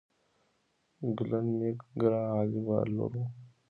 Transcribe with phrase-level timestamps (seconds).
[1.17, 3.23] ګلن میک ګرا عالي بالر وو.